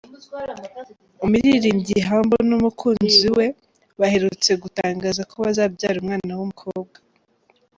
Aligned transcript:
Umuririmbyi 1.25 1.97
Humble 2.07 2.43
n’umukunzi 2.49 3.27
we 3.37 3.45
baherutse 3.99 4.51
gutangaza 4.63 5.21
ko 5.31 5.35
bazabyara 5.45 5.97
umwana 5.99 6.31
w’umukobwa. 6.39 6.97